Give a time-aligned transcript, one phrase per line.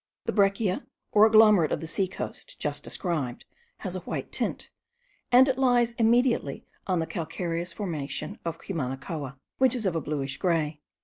[0.25, 3.45] The breccia, or agglomerate of the sea coast, just described,
[3.81, 4.71] has a white tint,
[5.31, 10.37] and it lies immediately on the calcareous formation of Cumanacoa, which is of a bluish
[10.37, 10.81] grey.